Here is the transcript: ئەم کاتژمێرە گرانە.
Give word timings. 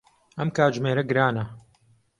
ئەم 0.37 0.49
کاتژمێرە 0.57 1.03
گرانە. 1.09 1.43